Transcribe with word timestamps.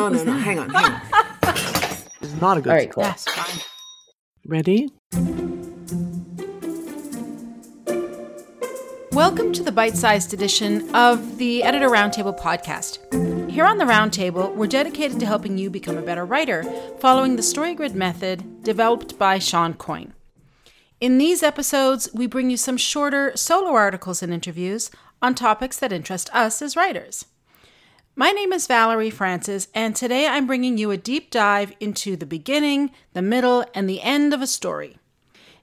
No, 0.00 0.08
no, 0.08 0.24
no. 0.24 0.32
hang 0.32 0.58
on, 0.58 0.70
hang 0.70 0.94
on. 0.94 1.00
This 2.20 2.32
is 2.32 2.40
not 2.40 2.56
a 2.56 2.62
good 2.62 2.70
All 2.70 2.76
right, 2.76 2.90
cool. 2.90 3.02
Yes, 3.02 3.26
fine. 3.28 3.60
Ready? 4.46 4.88
Welcome 9.12 9.52
to 9.52 9.62
the 9.62 9.70
bite 9.70 9.98
sized 9.98 10.32
edition 10.32 10.88
of 10.94 11.36
the 11.36 11.62
Editor 11.62 11.90
Roundtable 11.90 12.34
podcast. 12.34 13.50
Here 13.50 13.66
on 13.66 13.76
the 13.76 13.84
Roundtable, 13.84 14.56
we're 14.56 14.68
dedicated 14.68 15.20
to 15.20 15.26
helping 15.26 15.58
you 15.58 15.68
become 15.68 15.98
a 15.98 16.02
better 16.02 16.24
writer 16.24 16.62
following 17.00 17.36
the 17.36 17.42
StoryGrid 17.42 17.92
method 17.92 18.62
developed 18.62 19.18
by 19.18 19.38
Shawn 19.38 19.74
Coyne. 19.74 20.14
In 21.02 21.18
these 21.18 21.42
episodes, 21.42 22.08
we 22.14 22.26
bring 22.26 22.48
you 22.48 22.56
some 22.56 22.78
shorter 22.78 23.32
solo 23.36 23.72
articles 23.74 24.22
and 24.22 24.32
interviews 24.32 24.90
on 25.20 25.34
topics 25.34 25.78
that 25.78 25.92
interest 25.92 26.34
us 26.34 26.62
as 26.62 26.74
writers. 26.74 27.26
My 28.20 28.32
name 28.32 28.52
is 28.52 28.66
Valerie 28.66 29.08
Francis, 29.08 29.68
and 29.74 29.96
today 29.96 30.26
I'm 30.26 30.46
bringing 30.46 30.76
you 30.76 30.90
a 30.90 30.98
deep 30.98 31.30
dive 31.30 31.72
into 31.80 32.16
the 32.16 32.26
beginning, 32.26 32.90
the 33.14 33.22
middle, 33.22 33.64
and 33.74 33.88
the 33.88 34.02
end 34.02 34.34
of 34.34 34.42
a 34.42 34.46
story. 34.46 34.98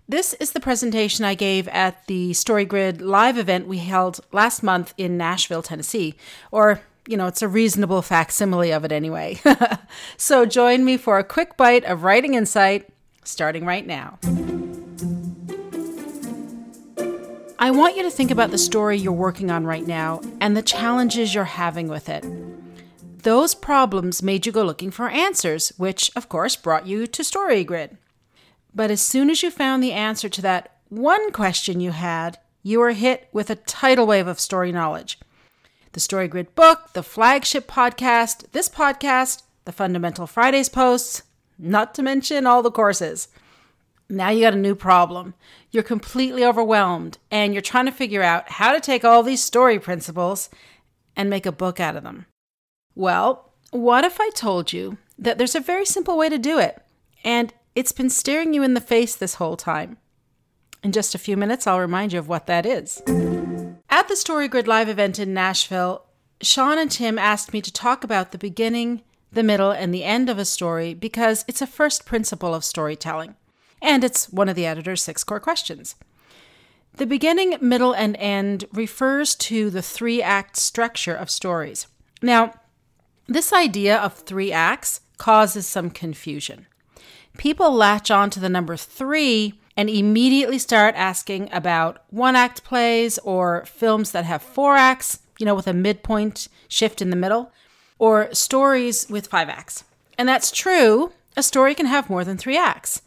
This 0.09 0.33
is 0.33 0.53
the 0.53 0.59
presentation 0.59 1.23
I 1.23 1.35
gave 1.35 1.67
at 1.67 2.07
the 2.07 2.31
StoryGrid 2.31 2.99
live 2.99 3.37
event 3.37 3.67
we 3.67 3.77
held 3.77 4.21
last 4.31 4.63
month 4.63 4.95
in 4.97 5.17
Nashville, 5.17 5.61
Tennessee. 5.61 6.15
Or, 6.49 6.81
you 7.07 7.15
know, 7.15 7.27
it's 7.27 7.43
a 7.43 7.47
reasonable 7.47 8.01
facsimile 8.01 8.71
of 8.71 8.83
it 8.83 8.91
anyway. 8.91 9.39
so 10.17 10.43
join 10.47 10.83
me 10.83 10.97
for 10.97 11.19
a 11.19 11.23
quick 11.23 11.57
bite 11.57 11.85
of 11.85 12.01
writing 12.01 12.33
insight 12.33 12.89
starting 13.23 13.67
right 13.67 13.85
now. 13.85 14.17
I 17.59 17.69
want 17.69 17.97
you 17.97 18.01
to 18.01 18.09
think 18.09 18.31
about 18.31 18.49
the 18.49 18.57
story 18.57 18.97
you're 18.97 19.13
working 19.13 19.51
on 19.51 19.65
right 19.65 19.85
now 19.85 20.21
and 20.41 20.57
the 20.57 20.63
challenges 20.63 21.35
you're 21.35 21.43
having 21.43 21.87
with 21.87 22.09
it. 22.09 22.25
Those 23.23 23.55
problems 23.55 24.21
made 24.21 24.45
you 24.45 24.51
go 24.51 24.61
looking 24.61 24.91
for 24.91 25.09
answers, 25.09 25.73
which, 25.77 26.11
of 26.15 26.29
course, 26.29 26.55
brought 26.55 26.85
you 26.85 27.07
to 27.07 27.23
StoryGrid. 27.23 27.97
But 28.75 28.91
as 28.91 29.01
soon 29.01 29.31
as 29.31 29.41
you 29.41 29.49
found 29.49 29.81
the 29.81 29.91
answer 29.91 30.29
to 30.29 30.41
that 30.43 30.77
one 30.89 31.31
question 31.31 31.79
you 31.79 31.91
had, 31.91 32.37
you 32.61 32.79
were 32.79 32.91
hit 32.91 33.27
with 33.31 33.49
a 33.49 33.55
tidal 33.55 34.05
wave 34.05 34.27
of 34.27 34.39
story 34.39 34.71
knowledge. 34.71 35.17
The 35.93 35.99
StoryGrid 35.99 36.53
book, 36.53 36.93
the 36.93 37.01
flagship 37.01 37.67
podcast, 37.67 38.51
this 38.51 38.69
podcast, 38.69 39.41
the 39.65 39.71
Fundamental 39.71 40.27
Fridays 40.27 40.69
posts, 40.69 41.23
not 41.57 41.95
to 41.95 42.03
mention 42.03 42.45
all 42.45 42.61
the 42.61 42.69
courses. 42.69 43.29
Now 44.09 44.29
you 44.29 44.41
got 44.41 44.53
a 44.53 44.57
new 44.57 44.75
problem. 44.75 45.33
You're 45.71 45.81
completely 45.81 46.45
overwhelmed 46.45 47.17
and 47.31 47.51
you're 47.51 47.63
trying 47.63 47.87
to 47.87 47.91
figure 47.91 48.21
out 48.21 48.51
how 48.51 48.73
to 48.73 48.79
take 48.79 49.03
all 49.03 49.23
these 49.23 49.43
story 49.43 49.79
principles 49.79 50.51
and 51.15 51.31
make 51.31 51.47
a 51.47 51.51
book 51.51 51.79
out 51.79 51.95
of 51.95 52.03
them. 52.03 52.27
Well, 52.97 53.51
what 53.69 54.05
if 54.05 54.19
I 54.19 54.31
told 54.31 54.73
you 54.73 54.97
that 55.19 55.37
there's 55.37 55.53
a 55.53 55.59
very 55.59 55.85
simple 55.85 56.17
way 56.17 56.29
to 56.29 56.39
do 56.39 56.57
it 56.57 56.81
and 57.23 57.53
it's 57.75 57.91
been 57.91 58.09
staring 58.09 58.55
you 58.55 58.63
in 58.63 58.73
the 58.73 58.81
face 58.81 59.15
this 59.15 59.35
whole 59.35 59.55
time? 59.55 59.97
In 60.81 60.91
just 60.91 61.13
a 61.13 61.19
few 61.19 61.37
minutes, 61.37 61.67
I'll 61.67 61.79
remind 61.79 62.11
you 62.11 62.17
of 62.17 62.27
what 62.27 62.47
that 62.47 62.65
is. 62.65 63.03
At 63.91 64.07
the 64.07 64.15
StoryGrid 64.15 64.65
Live 64.65 64.89
event 64.89 65.19
in 65.19 65.31
Nashville, 65.31 66.05
Shawn 66.41 66.79
and 66.79 66.89
Tim 66.89 67.19
asked 67.19 67.53
me 67.53 67.61
to 67.61 67.71
talk 67.71 68.03
about 68.03 68.31
the 68.31 68.39
beginning, 68.39 69.03
the 69.31 69.43
middle, 69.43 69.69
and 69.69 69.93
the 69.93 70.03
end 70.03 70.27
of 70.27 70.39
a 70.39 70.45
story 70.45 70.95
because 70.95 71.45
it's 71.47 71.61
a 71.61 71.67
first 71.67 72.03
principle 72.03 72.55
of 72.55 72.65
storytelling 72.65 73.35
and 73.79 74.03
it's 74.03 74.27
one 74.29 74.49
of 74.49 74.55
the 74.55 74.65
editor's 74.65 75.03
six 75.03 75.23
core 75.23 75.39
questions. 75.39 75.93
The 76.95 77.05
beginning, 77.05 77.57
middle, 77.61 77.93
and 77.93 78.15
end 78.17 78.65
refers 78.73 79.35
to 79.35 79.69
the 79.69 79.83
three 79.83 80.23
act 80.23 80.57
structure 80.57 81.13
of 81.13 81.29
stories. 81.29 81.85
Now, 82.23 82.55
this 83.27 83.51
idea 83.53 83.97
of 83.97 84.13
three 84.13 84.51
acts 84.51 85.01
causes 85.17 85.67
some 85.67 85.89
confusion. 85.89 86.67
People 87.37 87.71
latch 87.71 88.09
on 88.09 88.29
to 88.31 88.39
the 88.39 88.49
number 88.49 88.77
three 88.77 89.59
and 89.75 89.89
immediately 89.89 90.57
start 90.57 90.95
asking 90.95 91.49
about 91.51 92.03
one 92.09 92.35
act 92.35 92.63
plays 92.63 93.19
or 93.19 93.65
films 93.65 94.11
that 94.11 94.25
have 94.25 94.41
four 94.41 94.75
acts, 94.75 95.19
you 95.37 95.45
know, 95.45 95.53
with 95.53 95.67
a 95.67 95.73
midpoint 95.73 96.47
shift 96.67 97.01
in 97.01 97.11
the 97.11 97.15
middle, 97.15 97.51
or 97.99 98.33
stories 98.33 99.07
with 99.09 99.27
five 99.27 99.49
acts. 99.49 99.83
And 100.17 100.27
that's 100.27 100.51
true. 100.51 101.11
A 101.35 101.43
story 101.43 101.75
can 101.75 101.85
have 101.85 102.09
more 102.09 102.23
than 102.23 102.37
three 102.37 102.57
acts. 102.57 103.03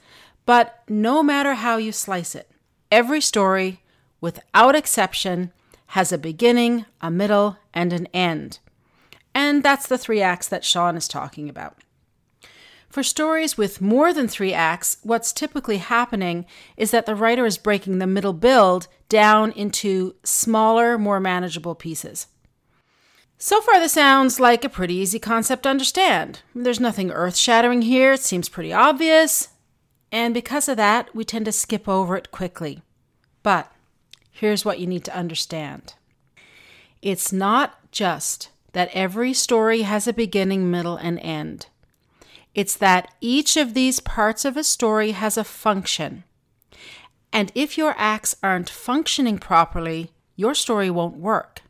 But 0.46 0.82
no 0.88 1.22
matter 1.22 1.54
how 1.54 1.76
you 1.76 1.90
slice 1.92 2.34
it, 2.34 2.48
every 2.90 3.20
story, 3.20 3.80
without 4.20 4.76
exception, 4.76 5.52
has 5.86 6.12
a 6.12 6.18
beginning, 6.18 6.86
a 7.00 7.10
middle, 7.10 7.56
and 7.74 7.92
an 7.92 8.06
end. 8.14 8.60
And 9.34 9.62
that's 9.62 9.86
the 9.86 9.98
three 9.98 10.20
acts 10.20 10.48
that 10.48 10.64
Shawn 10.64 10.96
is 10.96 11.08
talking 11.08 11.48
about. 11.48 11.78
For 12.88 13.04
stories 13.04 13.56
with 13.56 13.80
more 13.80 14.12
than 14.12 14.26
three 14.26 14.52
acts, 14.52 14.96
what's 15.04 15.32
typically 15.32 15.78
happening 15.78 16.44
is 16.76 16.90
that 16.90 17.06
the 17.06 17.14
writer 17.14 17.46
is 17.46 17.56
breaking 17.56 17.98
the 17.98 18.06
middle 18.06 18.32
build 18.32 18.88
down 19.08 19.52
into 19.52 20.16
smaller, 20.24 20.98
more 20.98 21.20
manageable 21.20 21.76
pieces. 21.76 22.26
So 23.38 23.60
far, 23.60 23.78
this 23.78 23.92
sounds 23.92 24.40
like 24.40 24.64
a 24.64 24.68
pretty 24.68 24.94
easy 24.94 25.20
concept 25.20 25.62
to 25.62 25.68
understand. 25.68 26.42
There's 26.54 26.80
nothing 26.80 27.12
earth 27.12 27.36
shattering 27.36 27.82
here, 27.82 28.14
it 28.14 28.20
seems 28.20 28.48
pretty 28.48 28.72
obvious, 28.72 29.50
and 30.12 30.34
because 30.34 30.68
of 30.68 30.76
that, 30.76 31.14
we 31.14 31.24
tend 31.24 31.44
to 31.44 31.52
skip 31.52 31.88
over 31.88 32.16
it 32.16 32.30
quickly. 32.32 32.82
But 33.42 33.72
here's 34.30 34.64
what 34.64 34.78
you 34.80 34.86
need 34.86 35.04
to 35.04 35.16
understand 35.16 35.94
it's 37.02 37.32
not 37.32 37.90
just 37.92 38.50
that 38.72 38.90
every 38.92 39.32
story 39.32 39.82
has 39.82 40.06
a 40.06 40.12
beginning, 40.12 40.70
middle, 40.70 40.96
and 40.96 41.18
end. 41.20 41.66
It's 42.54 42.76
that 42.76 43.12
each 43.20 43.56
of 43.56 43.74
these 43.74 44.00
parts 44.00 44.44
of 44.44 44.56
a 44.56 44.64
story 44.64 45.12
has 45.12 45.36
a 45.36 45.44
function. 45.44 46.24
And 47.32 47.52
if 47.54 47.78
your 47.78 47.94
acts 47.96 48.34
aren't 48.42 48.68
functioning 48.68 49.38
properly, 49.38 50.10
your 50.36 50.54
story 50.54 50.90
won't 50.90 51.16
work. 51.16 51.62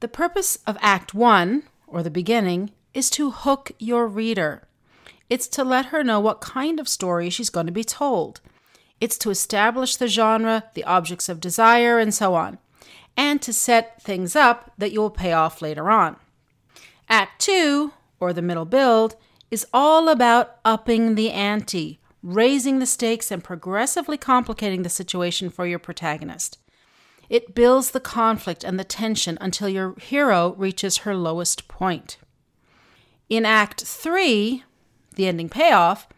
The 0.00 0.08
purpose 0.08 0.58
of 0.66 0.78
Act 0.80 1.14
1, 1.14 1.62
or 1.86 2.02
the 2.02 2.10
beginning, 2.10 2.70
is 2.94 3.10
to 3.10 3.30
hook 3.30 3.70
your 3.78 4.06
reader. 4.08 4.66
It's 5.28 5.46
to 5.48 5.62
let 5.62 5.86
her 5.86 6.02
know 6.02 6.18
what 6.18 6.40
kind 6.40 6.80
of 6.80 6.88
story 6.88 7.30
she's 7.30 7.50
going 7.50 7.66
to 7.66 7.72
be 7.72 7.84
told. 7.84 8.40
It's 9.00 9.18
to 9.18 9.30
establish 9.30 9.96
the 9.96 10.08
genre, 10.08 10.64
the 10.74 10.84
objects 10.84 11.28
of 11.28 11.40
desire, 11.40 11.98
and 11.98 12.12
so 12.12 12.34
on, 12.34 12.58
and 13.16 13.40
to 13.42 13.52
set 13.52 14.02
things 14.02 14.34
up 14.34 14.72
that 14.78 14.92
you 14.92 15.00
will 15.00 15.10
pay 15.10 15.32
off 15.32 15.62
later 15.62 15.90
on. 15.90 16.16
Act 17.08 17.40
2, 17.42 17.92
or 18.20 18.32
the 18.32 18.42
middle 18.42 18.64
build, 18.64 19.16
is 19.50 19.66
all 19.72 20.08
about 20.08 20.56
upping 20.64 21.14
the 21.14 21.30
ante, 21.30 21.98
raising 22.22 22.78
the 22.78 22.86
stakes, 22.86 23.30
and 23.30 23.42
progressively 23.42 24.16
complicating 24.16 24.82
the 24.82 24.88
situation 24.88 25.50
for 25.50 25.66
your 25.66 25.78
protagonist. 25.78 26.58
It 27.28 27.54
builds 27.54 27.92
the 27.92 28.00
conflict 28.00 28.64
and 28.64 28.78
the 28.78 28.84
tension 28.84 29.38
until 29.40 29.68
your 29.68 29.94
hero 30.00 30.54
reaches 30.56 30.98
her 30.98 31.14
lowest 31.14 31.68
point. 31.68 32.18
In 33.28 33.46
Act 33.46 33.82
3, 33.82 34.64
the 35.14 35.26
ending 35.26 35.48
payoff, 35.48 36.08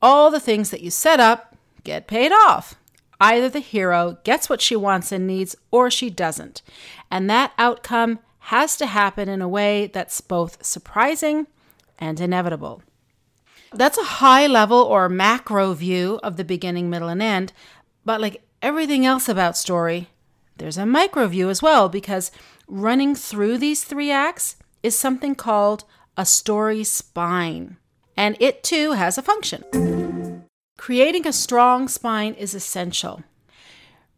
all 0.00 0.30
the 0.30 0.40
things 0.40 0.70
that 0.70 0.80
you 0.80 0.90
set 0.90 1.20
up 1.20 1.56
get 1.84 2.06
paid 2.06 2.32
off. 2.32 2.76
Either 3.22 3.48
the 3.48 3.60
hero 3.60 4.18
gets 4.24 4.50
what 4.50 4.60
she 4.60 4.74
wants 4.74 5.12
and 5.12 5.28
needs 5.28 5.54
or 5.70 5.88
she 5.88 6.10
doesn't. 6.10 6.60
And 7.08 7.30
that 7.30 7.52
outcome 7.56 8.18
has 8.50 8.76
to 8.78 8.86
happen 8.86 9.28
in 9.28 9.40
a 9.40 9.46
way 9.48 9.86
that's 9.86 10.20
both 10.20 10.66
surprising 10.66 11.46
and 12.00 12.20
inevitable. 12.20 12.82
That's 13.72 13.96
a 13.96 14.18
high 14.18 14.48
level 14.48 14.82
or 14.82 15.08
macro 15.08 15.72
view 15.72 16.18
of 16.24 16.36
the 16.36 16.44
beginning, 16.44 16.90
middle, 16.90 17.08
and 17.08 17.22
end. 17.22 17.52
But 18.04 18.20
like 18.20 18.42
everything 18.60 19.06
else 19.06 19.28
about 19.28 19.56
story, 19.56 20.08
there's 20.56 20.76
a 20.76 20.84
micro 20.84 21.28
view 21.28 21.48
as 21.48 21.62
well 21.62 21.88
because 21.88 22.32
running 22.66 23.14
through 23.14 23.58
these 23.58 23.84
three 23.84 24.10
acts 24.10 24.56
is 24.82 24.98
something 24.98 25.36
called 25.36 25.84
a 26.16 26.26
story 26.26 26.82
spine 26.82 27.76
and 28.16 28.36
it 28.40 28.64
too 28.64 28.92
has 28.92 29.16
a 29.16 29.22
function. 29.22 29.91
Creating 30.82 31.28
a 31.28 31.32
strong 31.32 31.86
spine 31.86 32.34
is 32.34 32.56
essential. 32.56 33.22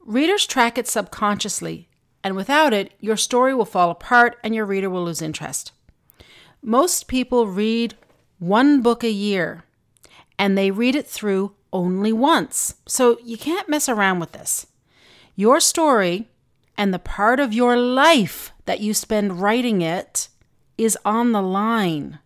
Readers 0.00 0.46
track 0.46 0.78
it 0.78 0.88
subconsciously, 0.88 1.90
and 2.22 2.34
without 2.34 2.72
it, 2.72 2.94
your 3.00 3.18
story 3.18 3.52
will 3.52 3.66
fall 3.66 3.90
apart 3.90 4.38
and 4.42 4.54
your 4.54 4.64
reader 4.64 4.88
will 4.88 5.04
lose 5.04 5.20
interest. 5.20 5.72
Most 6.62 7.06
people 7.06 7.46
read 7.46 7.96
one 8.38 8.80
book 8.80 9.04
a 9.04 9.10
year, 9.10 9.64
and 10.38 10.56
they 10.56 10.70
read 10.70 10.94
it 10.94 11.06
through 11.06 11.52
only 11.70 12.14
once, 12.14 12.76
so 12.86 13.18
you 13.22 13.36
can't 13.36 13.68
mess 13.68 13.86
around 13.86 14.18
with 14.18 14.32
this. 14.32 14.66
Your 15.36 15.60
story 15.60 16.30
and 16.78 16.94
the 16.94 16.98
part 16.98 17.40
of 17.40 17.52
your 17.52 17.76
life 17.76 18.52
that 18.64 18.80
you 18.80 18.94
spend 18.94 19.42
writing 19.42 19.82
it 19.82 20.28
is 20.78 20.96
on 21.04 21.32
the 21.32 21.42
line. 21.42 22.20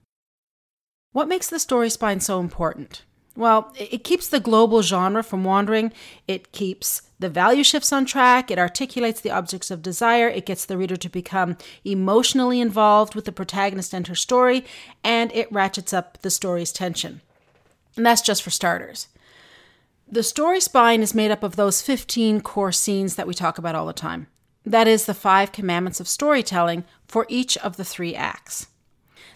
What 1.11 1.27
makes 1.27 1.51
the 1.51 1.59
story 1.59 1.91
spine 1.91 2.21
so 2.21 2.39
important? 2.39 3.03
Well, 3.39 3.73
it 3.79 4.03
keeps 4.03 4.27
the 4.27 4.41
global 4.41 4.83
genre 4.83 5.23
from 5.23 5.45
wandering, 5.45 5.93
it 6.27 6.51
keeps 6.51 7.03
the 7.21 7.29
value 7.29 7.63
shifts 7.63 7.93
on 7.93 8.05
track, 8.05 8.51
it 8.51 8.59
articulates 8.59 9.21
the 9.21 9.31
objects 9.31 9.71
of 9.71 9.81
desire, 9.81 10.27
it 10.27 10.45
gets 10.45 10.65
the 10.65 10.77
reader 10.77 10.97
to 10.97 11.09
become 11.09 11.57
emotionally 11.85 12.61
involved 12.61 13.15
with 13.15 13.27
the 13.27 13.31
protagonist 13.31 13.95
and 13.95 14.09
her 14.09 14.17
story, 14.17 14.65
and 15.05 15.31
it 15.37 15.53
ratchets 15.53 15.93
up 15.93 16.21
the 16.23 16.31
story's 16.31 16.73
tension. 16.73 17.21
And 17.97 18.05
that's 18.05 18.23
just 18.23 18.43
for 18.43 18.51
starters. 18.51 19.07
The 20.11 20.25
story 20.25 20.59
spine 20.59 21.01
is 21.01 21.15
made 21.15 21.31
up 21.31 21.45
of 21.45 21.55
those 21.55 21.81
15 21.81 22.41
core 22.41 22.73
scenes 22.73 23.15
that 23.15 23.29
we 23.29 23.35
talk 23.35 23.57
about 23.57 23.77
all 23.77 23.87
the 23.87 23.93
time. 23.93 24.27
That 24.67 24.89
is 24.89 25.07
the 25.07 25.15
five 25.15 25.53
commandments 25.53 26.01
of 26.01 26.09
storytelling 26.09 26.83
for 27.07 27.25
each 27.29 27.57
of 27.59 27.77
the 27.77 27.85
three 27.85 28.17
acts. 28.17 28.67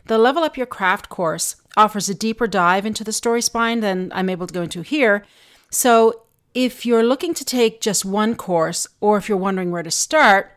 The 0.06 0.18
Level 0.18 0.42
Up 0.42 0.56
Your 0.56 0.66
Craft 0.66 1.08
course 1.08 1.56
offers 1.76 2.08
a 2.08 2.14
deeper 2.14 2.46
dive 2.46 2.84
into 2.84 3.04
the 3.04 3.12
story 3.12 3.40
spine 3.40 3.80
than 3.80 4.10
I'm 4.14 4.28
able 4.28 4.46
to 4.46 4.54
go 4.54 4.62
into 4.62 4.82
here. 4.82 5.24
So 5.70 6.22
if 6.54 6.84
you're 6.84 7.04
looking 7.04 7.34
to 7.34 7.44
take 7.44 7.80
just 7.80 8.04
one 8.04 8.34
course, 8.34 8.86
or 9.00 9.16
if 9.16 9.28
you're 9.28 9.38
wondering 9.38 9.70
where 9.70 9.82
to 9.82 9.90
start, 9.90 10.52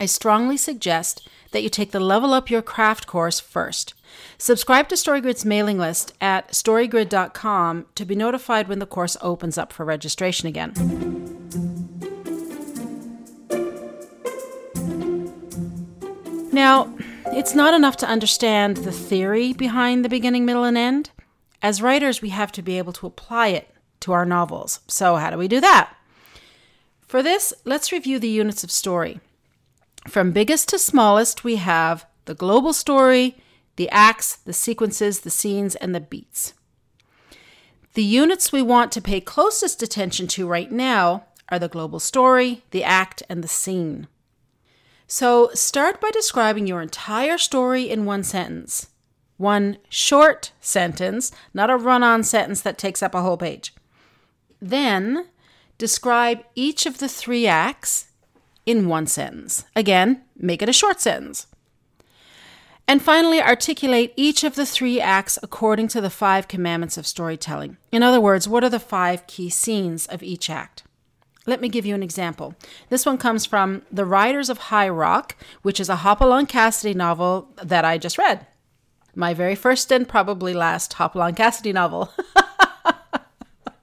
I 0.00 0.06
strongly 0.06 0.56
suggest 0.56 1.28
that 1.52 1.62
you 1.62 1.68
take 1.68 1.92
the 1.92 2.00
Level 2.00 2.32
Up 2.32 2.50
Your 2.50 2.62
Craft 2.62 3.06
course 3.06 3.40
first. 3.40 3.94
Subscribe 4.38 4.88
to 4.88 4.94
StoryGrid's 4.94 5.44
mailing 5.44 5.78
list 5.78 6.12
at 6.20 6.48
storygrid.com 6.52 7.86
to 7.94 8.04
be 8.04 8.14
notified 8.14 8.68
when 8.68 8.78
the 8.78 8.86
course 8.86 9.16
opens 9.20 9.58
up 9.58 9.72
for 9.72 9.84
registration 9.84 10.48
again. 10.48 10.72
Now, 16.52 16.94
it's 17.26 17.54
not 17.54 17.74
enough 17.74 17.96
to 17.98 18.08
understand 18.08 18.78
the 18.78 18.92
theory 18.92 19.52
behind 19.52 20.04
the 20.04 20.08
beginning, 20.08 20.44
middle, 20.44 20.64
and 20.64 20.76
end. 20.76 21.10
As 21.62 21.82
writers, 21.82 22.20
we 22.20 22.28
have 22.30 22.52
to 22.52 22.62
be 22.62 22.78
able 22.78 22.92
to 22.94 23.06
apply 23.06 23.48
it 23.48 23.74
to 24.00 24.12
our 24.12 24.24
novels. 24.24 24.80
So, 24.86 25.16
how 25.16 25.30
do 25.30 25.38
we 25.38 25.48
do 25.48 25.60
that? 25.60 25.94
For 27.00 27.22
this, 27.22 27.54
let's 27.64 27.92
review 27.92 28.18
the 28.18 28.28
units 28.28 28.64
of 28.64 28.70
story. 28.70 29.20
From 30.08 30.32
biggest 30.32 30.68
to 30.70 30.78
smallest, 30.78 31.44
we 31.44 31.56
have 31.56 32.06
the 32.26 32.34
global 32.34 32.72
story, 32.72 33.36
the 33.76 33.88
acts, 33.90 34.36
the 34.36 34.52
sequences, 34.52 35.20
the 35.20 35.30
scenes, 35.30 35.74
and 35.76 35.94
the 35.94 36.00
beats. 36.00 36.54
The 37.94 38.04
units 38.04 38.52
we 38.52 38.62
want 38.62 38.92
to 38.92 39.00
pay 39.00 39.20
closest 39.20 39.82
attention 39.82 40.26
to 40.28 40.46
right 40.46 40.70
now 40.70 41.24
are 41.48 41.58
the 41.58 41.68
global 41.68 42.00
story, 42.00 42.64
the 42.70 42.84
act, 42.84 43.22
and 43.28 43.42
the 43.42 43.48
scene. 43.48 44.08
So 45.06 45.50
start 45.54 46.00
by 46.00 46.10
describing 46.10 46.66
your 46.66 46.80
entire 46.80 47.38
story 47.38 47.90
in 47.90 48.04
one 48.04 48.24
sentence. 48.24 48.88
One 49.36 49.78
short 49.88 50.52
sentence, 50.60 51.32
not 51.52 51.70
a 51.70 51.76
run 51.76 52.02
on 52.02 52.22
sentence 52.22 52.60
that 52.62 52.78
takes 52.78 53.02
up 53.02 53.14
a 53.14 53.22
whole 53.22 53.36
page. 53.36 53.74
Then 54.60 55.26
describe 55.76 56.44
each 56.54 56.86
of 56.86 56.98
the 56.98 57.08
three 57.08 57.46
acts 57.46 58.06
in 58.64 58.88
one 58.88 59.06
sentence. 59.06 59.64
Again, 59.76 60.22
make 60.36 60.62
it 60.62 60.68
a 60.68 60.72
short 60.72 61.00
sentence. 61.00 61.48
And 62.86 63.02
finally, 63.02 63.40
articulate 63.40 64.12
each 64.14 64.44
of 64.44 64.56
the 64.56 64.66
three 64.66 65.00
acts 65.00 65.38
according 65.42 65.88
to 65.88 66.00
the 66.00 66.10
five 66.10 66.48
commandments 66.48 66.98
of 66.98 67.06
storytelling. 67.06 67.78
In 67.90 68.02
other 68.02 68.20
words, 68.20 68.46
what 68.46 68.62
are 68.62 68.70
the 68.70 68.78
five 68.78 69.26
key 69.26 69.48
scenes 69.48 70.06
of 70.06 70.22
each 70.22 70.50
act? 70.50 70.84
Let 71.46 71.60
me 71.60 71.68
give 71.68 71.84
you 71.84 71.94
an 71.94 72.02
example. 72.02 72.54
This 72.88 73.04
one 73.04 73.18
comes 73.18 73.44
from 73.44 73.82
The 73.92 74.06
Riders 74.06 74.48
of 74.48 74.58
High 74.58 74.88
Rock, 74.88 75.36
which 75.62 75.78
is 75.78 75.90
a 75.90 75.96
Hopalong 75.96 76.46
Cassidy 76.46 76.94
novel 76.94 77.50
that 77.62 77.84
I 77.84 77.98
just 77.98 78.16
read. 78.16 78.46
My 79.14 79.34
very 79.34 79.54
first 79.54 79.92
and 79.92 80.08
probably 80.08 80.54
last 80.54 80.94
Hopalong 80.94 81.34
Cassidy 81.34 81.72
novel. 81.72 82.12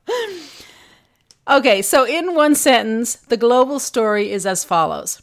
okay, 1.48 1.82
so 1.84 2.06
in 2.06 2.34
one 2.34 2.56
sentence, 2.56 3.16
the 3.16 3.38
global 3.38 3.80
story 3.80 4.32
is 4.32 4.46
as 4.46 4.64
follows 4.64 5.22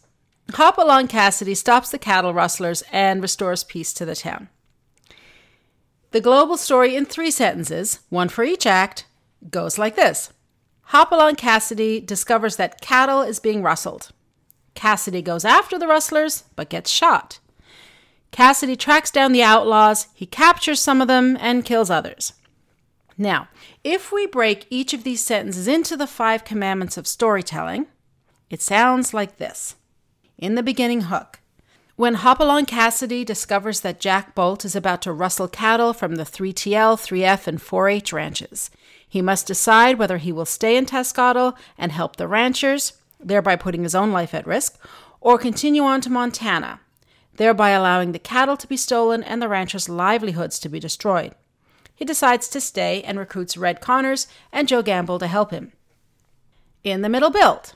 Hopalong 0.55 1.09
Cassidy 1.09 1.55
stops 1.55 1.91
the 1.91 1.99
cattle 1.99 2.33
rustlers 2.33 2.83
and 2.93 3.21
restores 3.21 3.65
peace 3.65 3.93
to 3.95 4.05
the 4.05 4.17
town. 4.17 4.49
The 6.13 6.21
global 6.23 6.57
story 6.57 6.97
in 6.97 7.05
three 7.05 7.31
sentences, 7.31 8.01
one 8.09 8.31
for 8.31 8.45
each 8.45 8.65
act, 8.65 9.05
goes 9.51 9.77
like 9.77 9.95
this. 9.95 10.33
Hopalong 10.89 11.35
Cassidy 11.35 12.01
discovers 12.01 12.57
that 12.57 12.81
cattle 12.81 13.21
is 13.21 13.41
being 13.41 13.63
rustled. 13.63 14.11
Cassidy 14.75 15.21
goes 15.21 15.45
after 15.45 15.79
the 15.79 15.87
rustlers, 15.87 16.45
but 16.57 16.71
gets 16.71 16.91
shot. 16.91 17.41
Cassidy 18.31 18.75
tracks 18.75 19.11
down 19.11 19.33
the 19.33 19.43
outlaws, 19.43 20.07
he 20.15 20.25
captures 20.25 20.81
some 20.81 21.03
of 21.03 21.09
them, 21.09 21.37
and 21.41 21.65
kills 21.65 21.91
others. 21.91 22.33
Now, 23.19 23.49
if 23.85 24.13
we 24.13 24.27
break 24.27 24.67
each 24.71 24.95
of 24.95 25.05
these 25.05 25.23
sentences 25.23 25.69
into 25.69 25.95
the 25.95 26.07
five 26.07 26.45
commandments 26.45 26.97
of 26.97 27.07
storytelling, 27.07 27.87
it 28.49 28.63
sounds 28.63 29.13
like 29.13 29.37
this. 29.37 29.77
In 30.39 30.55
the 30.55 30.63
beginning 30.63 31.03
hook, 31.03 31.41
when 31.97 32.15
Hopalong 32.15 32.65
Cassidy 32.65 33.25
discovers 33.25 33.81
that 33.81 33.99
Jack 33.99 34.35
Bolt 34.35 34.65
is 34.65 34.77
about 34.77 35.03
to 35.03 35.13
rustle 35.13 35.49
cattle 35.49 35.93
from 35.93 36.15
the 36.15 36.23
3TL, 36.23 36.97
3F, 36.97 37.47
and 37.49 37.59
4H 37.59 38.13
ranches, 38.13 38.71
he 39.09 39.23
must 39.23 39.47
decide 39.47 39.99
whether 39.99 40.19
he 40.19 40.33
will 40.33 40.45
stay 40.45 40.77
in 40.77 40.85
Tescottle 40.85 41.57
and 41.79 41.93
help 41.93 42.17
the 42.17 42.29
ranchers, 42.29 42.93
thereby 43.19 43.57
putting 43.57 43.83
his 43.83 43.95
own 43.95 44.13
life 44.13 44.35
at 44.35 44.47
risk, 44.47 44.79
or 45.21 45.39
continue 45.39 45.83
on 45.83 46.01
to 46.03 46.11
Montana, 46.11 46.81
thereby 47.37 47.71
allowing 47.71 48.13
the 48.13 48.19
cattle 48.19 48.57
to 48.57 48.67
be 48.67 48.77
stolen 48.77 49.23
and 49.23 49.41
the 49.41 49.49
ranchers' 49.49 49.89
livelihoods 49.89 50.59
to 50.59 50.69
be 50.69 50.79
destroyed. 50.79 51.35
He 51.95 52.05
decides 52.05 52.49
to 52.49 52.61
stay 52.61 53.03
and 53.03 53.19
recruits 53.19 53.57
Red 53.57 53.81
Connors 53.81 54.29
and 54.53 54.69
Joe 54.69 54.83
Gamble 54.83 55.19
to 55.19 55.27
help 55.27 55.51
him. 55.51 55.73
In 56.85 57.03
the 57.03 57.09
middle 57.09 57.31
build, 57.31 57.75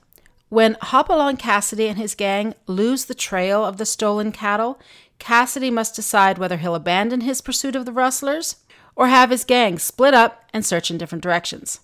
when 0.49 0.77
Hopalong 0.81 1.39
Cassidy 1.39 1.89
and 1.89 1.99
his 1.99 2.15
gang 2.15 2.55
lose 2.67 3.07
the 3.07 3.15
trail 3.15 3.65
of 3.65 3.79
the 3.79 3.87
stolen 3.87 4.33
cattle, 4.33 4.79
Cassidy 5.19 5.71
must 5.71 5.97
decide 5.97 6.37
whether 6.37 6.59
he'll 6.59 6.75
abandon 6.75 7.23
his 7.23 7.41
pursuit 7.41 7.75
of 7.75 7.87
the 7.87 7.93
rustlers 7.93 8.57
or 8.97 9.09
have 9.09 9.31
his 9.31 9.45
gang 9.45 9.79
split 9.79 10.15
up 10.15 10.45
and 10.53 10.65
search 10.65 10.91
in 10.91 10.99
different 10.99 11.23
directions. 11.23 11.81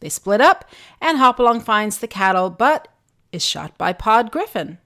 They 0.00 0.08
split 0.08 0.40
up, 0.40 0.64
and 1.00 1.18
Hopalong 1.18 1.60
finds 1.60 1.98
the 1.98 2.08
cattle 2.08 2.50
but 2.50 2.88
is 3.32 3.44
shot 3.44 3.76
by 3.78 3.92
Pod 3.92 4.30
Griffin. 4.30 4.78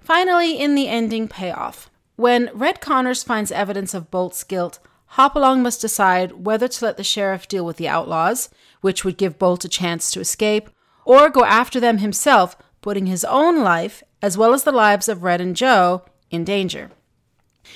Finally, 0.00 0.58
in 0.58 0.74
the 0.74 0.88
ending 0.88 1.28
payoff, 1.28 1.90
when 2.16 2.50
Red 2.54 2.80
Connors 2.80 3.22
finds 3.22 3.52
evidence 3.52 3.94
of 3.94 4.10
Bolt's 4.10 4.44
guilt, 4.44 4.78
Hopalong 5.16 5.62
must 5.62 5.80
decide 5.80 6.44
whether 6.44 6.68
to 6.68 6.84
let 6.84 6.96
the 6.96 7.04
sheriff 7.04 7.46
deal 7.46 7.66
with 7.66 7.76
the 7.76 7.88
outlaws, 7.88 8.48
which 8.80 9.04
would 9.04 9.18
give 9.18 9.38
Bolt 9.38 9.64
a 9.64 9.68
chance 9.68 10.10
to 10.10 10.20
escape, 10.20 10.70
or 11.04 11.28
go 11.28 11.44
after 11.44 11.78
them 11.78 11.98
himself, 11.98 12.56
putting 12.80 13.06
his 13.06 13.24
own 13.24 13.62
life, 13.62 14.02
as 14.22 14.38
well 14.38 14.54
as 14.54 14.64
the 14.64 14.72
lives 14.72 15.08
of 15.08 15.22
Red 15.22 15.40
and 15.40 15.54
Joe, 15.54 16.02
in 16.30 16.44
danger. 16.44 16.90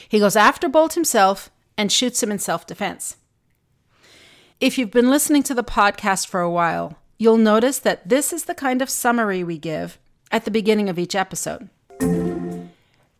He 0.08 0.18
goes 0.18 0.36
after 0.36 0.68
Bolt 0.68 0.94
himself 0.94 1.50
and 1.76 1.92
shoots 1.92 2.22
him 2.22 2.30
in 2.30 2.38
self 2.38 2.66
defense. 2.66 3.16
If 4.60 4.78
you've 4.78 4.90
been 4.90 5.10
listening 5.10 5.42
to 5.44 5.54
the 5.54 5.64
podcast 5.64 6.26
for 6.26 6.40
a 6.40 6.50
while, 6.50 6.98
you'll 7.18 7.36
notice 7.36 7.78
that 7.78 8.08
this 8.08 8.32
is 8.32 8.44
the 8.44 8.54
kind 8.54 8.80
of 8.80 8.90
summary 8.90 9.44
we 9.44 9.58
give 9.58 9.98
at 10.30 10.44
the 10.44 10.50
beginning 10.50 10.88
of 10.88 10.98
each 10.98 11.14
episode. 11.14 11.68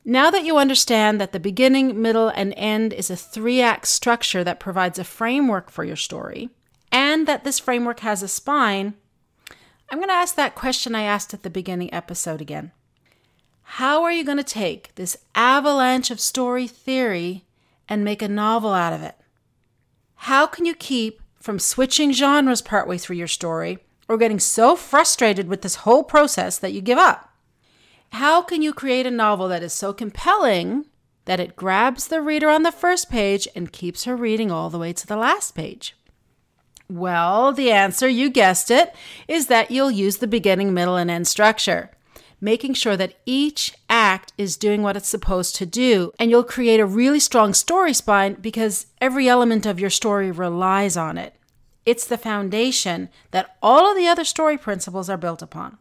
Now 0.08 0.30
that 0.30 0.44
you 0.44 0.56
understand 0.56 1.20
that 1.20 1.32
the 1.32 1.40
beginning, 1.40 2.00
middle, 2.00 2.28
and 2.28 2.54
end 2.56 2.92
is 2.92 3.10
a 3.10 3.16
three 3.16 3.60
act 3.60 3.88
structure 3.88 4.44
that 4.44 4.60
provides 4.60 4.98
a 4.98 5.04
framework 5.04 5.70
for 5.70 5.82
your 5.82 5.96
story, 5.96 6.48
and 6.92 7.26
that 7.26 7.42
this 7.42 7.58
framework 7.58 8.00
has 8.00 8.22
a 8.22 8.28
spine, 8.28 8.94
I'm 9.90 9.98
going 9.98 10.08
to 10.08 10.14
ask 10.14 10.36
that 10.36 10.54
question 10.54 10.94
I 10.94 11.02
asked 11.02 11.34
at 11.34 11.42
the 11.42 11.50
beginning 11.50 11.92
episode 11.92 12.40
again. 12.40 12.70
How 13.62 14.04
are 14.04 14.12
you 14.12 14.24
going 14.24 14.36
to 14.36 14.44
take 14.44 14.94
this 14.94 15.16
avalanche 15.34 16.12
of 16.12 16.20
story 16.20 16.68
theory 16.68 17.44
and 17.88 18.04
make 18.04 18.22
a 18.22 18.28
novel 18.28 18.72
out 18.72 18.92
of 18.92 19.02
it? 19.02 19.16
How 20.14 20.46
can 20.46 20.64
you 20.64 20.74
keep 20.74 21.20
from 21.40 21.58
switching 21.58 22.12
genres 22.12 22.62
partway 22.62 22.98
through 22.98 23.16
your 23.16 23.28
story 23.28 23.78
or 24.08 24.16
getting 24.16 24.40
so 24.40 24.76
frustrated 24.76 25.48
with 25.48 25.62
this 25.62 25.76
whole 25.76 26.02
process 26.02 26.58
that 26.58 26.72
you 26.72 26.80
give 26.80 26.98
up? 26.98 27.32
How 28.12 28.42
can 28.42 28.62
you 28.62 28.72
create 28.72 29.06
a 29.06 29.10
novel 29.10 29.48
that 29.48 29.62
is 29.62 29.72
so 29.72 29.92
compelling 29.92 30.86
that 31.26 31.40
it 31.40 31.56
grabs 31.56 32.08
the 32.08 32.22
reader 32.22 32.48
on 32.48 32.62
the 32.62 32.72
first 32.72 33.10
page 33.10 33.48
and 33.54 33.72
keeps 33.72 34.04
her 34.04 34.16
reading 34.16 34.50
all 34.50 34.70
the 34.70 34.78
way 34.78 34.92
to 34.92 35.06
the 35.06 35.16
last 35.16 35.54
page? 35.54 35.96
Well, 36.88 37.52
the 37.52 37.72
answer, 37.72 38.08
you 38.08 38.30
guessed 38.30 38.70
it, 38.70 38.94
is 39.26 39.48
that 39.48 39.72
you'll 39.72 39.90
use 39.90 40.18
the 40.18 40.28
beginning, 40.28 40.72
middle, 40.72 40.96
and 40.96 41.10
end 41.10 41.26
structure 41.26 41.90
making 42.40 42.74
sure 42.74 42.96
that 42.96 43.14
each 43.24 43.74
act 43.88 44.32
is 44.36 44.56
doing 44.56 44.82
what 44.82 44.96
it's 44.96 45.08
supposed 45.08 45.56
to 45.56 45.66
do. 45.66 46.12
And 46.18 46.30
you'll 46.30 46.44
create 46.44 46.80
a 46.80 46.86
really 46.86 47.20
strong 47.20 47.54
story 47.54 47.92
spine 47.92 48.34
because 48.34 48.86
every 49.00 49.28
element 49.28 49.66
of 49.66 49.80
your 49.80 49.90
story 49.90 50.30
relies 50.30 50.96
on 50.96 51.18
it. 51.18 51.34
It's 51.84 52.06
the 52.06 52.18
foundation 52.18 53.08
that 53.30 53.56
all 53.62 53.90
of 53.90 53.96
the 53.96 54.08
other 54.08 54.24
story 54.24 54.58
principles 54.58 55.08
are 55.08 55.16
built 55.16 55.40
upon. 55.40 55.78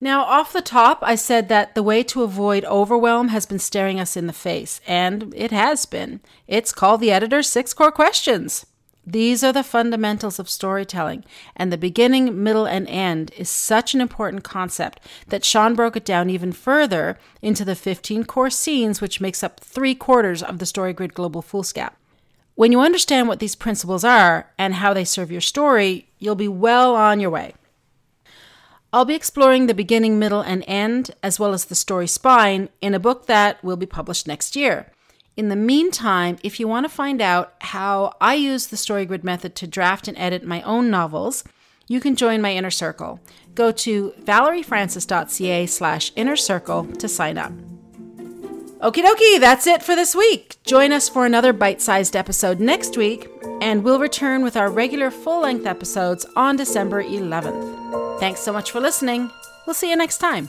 Now, 0.00 0.24
off 0.24 0.52
the 0.52 0.60
top, 0.60 0.98
I 1.02 1.14
said 1.14 1.48
that 1.48 1.74
the 1.74 1.82
way 1.82 2.02
to 2.02 2.22
avoid 2.22 2.64
overwhelm 2.66 3.28
has 3.28 3.46
been 3.46 3.58
staring 3.58 3.98
us 3.98 4.16
in 4.16 4.26
the 4.26 4.32
face, 4.32 4.80
and 4.86 5.32
it 5.34 5.52
has 5.52 5.86
been. 5.86 6.20
It's 6.46 6.72
called 6.72 7.00
the 7.00 7.10
editor's 7.10 7.48
six 7.48 7.72
core 7.72 7.90
questions. 7.90 8.66
These 9.08 9.44
are 9.44 9.52
the 9.52 9.62
fundamentals 9.62 10.40
of 10.40 10.50
storytelling, 10.50 11.24
and 11.54 11.72
the 11.72 11.78
beginning, 11.78 12.42
middle, 12.42 12.66
and 12.66 12.88
end 12.88 13.30
is 13.36 13.48
such 13.48 13.94
an 13.94 14.00
important 14.00 14.42
concept 14.42 14.98
that 15.28 15.44
Shawn 15.44 15.76
broke 15.76 15.96
it 15.96 16.04
down 16.04 16.28
even 16.28 16.50
further 16.50 17.16
into 17.40 17.64
the 17.64 17.76
15 17.76 18.24
core 18.24 18.50
scenes, 18.50 19.00
which 19.00 19.20
makes 19.20 19.44
up 19.44 19.60
three 19.60 19.94
quarters 19.94 20.42
of 20.42 20.58
the 20.58 20.64
StoryGrid 20.64 21.14
Global 21.14 21.40
Foolscap. 21.40 21.92
When 22.56 22.72
you 22.72 22.80
understand 22.80 23.28
what 23.28 23.38
these 23.38 23.54
principles 23.54 24.02
are 24.02 24.50
and 24.58 24.74
how 24.74 24.92
they 24.92 25.04
serve 25.04 25.30
your 25.30 25.40
story, 25.40 26.08
you'll 26.18 26.34
be 26.34 26.48
well 26.48 26.96
on 26.96 27.20
your 27.20 27.30
way. 27.30 27.54
I'll 28.92 29.04
be 29.04 29.14
exploring 29.14 29.66
the 29.66 29.74
beginning, 29.74 30.18
middle, 30.18 30.40
and 30.40 30.64
end, 30.66 31.12
as 31.22 31.38
well 31.38 31.52
as 31.52 31.66
the 31.66 31.74
story 31.76 32.08
spine, 32.08 32.70
in 32.80 32.94
a 32.94 32.98
book 32.98 33.26
that 33.26 33.62
will 33.62 33.76
be 33.76 33.86
published 33.86 34.26
next 34.26 34.56
year. 34.56 34.90
In 35.36 35.50
the 35.50 35.56
meantime, 35.56 36.38
if 36.42 36.58
you 36.58 36.66
want 36.66 36.84
to 36.84 36.88
find 36.88 37.20
out 37.20 37.54
how 37.60 38.14
I 38.22 38.34
use 38.34 38.68
the 38.68 38.76
StoryGrid 38.76 39.22
method 39.22 39.54
to 39.56 39.66
draft 39.66 40.08
and 40.08 40.16
edit 40.16 40.44
my 40.44 40.62
own 40.62 40.90
novels, 40.90 41.44
you 41.88 42.00
can 42.00 42.16
join 42.16 42.40
my 42.40 42.54
inner 42.54 42.70
circle. 42.70 43.20
Go 43.54 43.70
to 43.70 44.14
valeriefrancis.ca 44.22 45.66
slash 45.66 46.12
inner 46.16 46.36
circle 46.36 46.86
to 46.86 47.06
sign 47.06 47.36
up. 47.36 47.52
Okie 48.80 49.02
dokie, 49.02 49.40
that's 49.40 49.66
it 49.66 49.82
for 49.82 49.94
this 49.94 50.14
week. 50.14 50.56
Join 50.64 50.92
us 50.92 51.08
for 51.08 51.26
another 51.26 51.52
bite 51.52 51.82
sized 51.82 52.16
episode 52.16 52.58
next 52.58 52.96
week, 52.96 53.28
and 53.60 53.84
we'll 53.84 53.98
return 53.98 54.42
with 54.42 54.56
our 54.56 54.70
regular 54.70 55.10
full 55.10 55.42
length 55.42 55.66
episodes 55.66 56.26
on 56.34 56.56
December 56.56 57.02
11th. 57.02 58.20
Thanks 58.20 58.40
so 58.40 58.52
much 58.52 58.70
for 58.70 58.80
listening. 58.80 59.30
We'll 59.66 59.74
see 59.74 59.90
you 59.90 59.96
next 59.96 60.18
time. 60.18 60.48